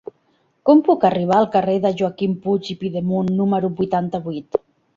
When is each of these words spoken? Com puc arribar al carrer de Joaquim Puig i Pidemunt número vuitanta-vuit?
Com 0.69 0.79
puc 0.87 1.05
arribar 1.09 1.35
al 1.41 1.49
carrer 1.57 1.75
de 1.85 1.91
Joaquim 2.01 2.35
Puig 2.47 2.73
i 2.77 2.79
Pidemunt 2.81 3.31
número 3.43 3.73
vuitanta-vuit? 3.81 4.63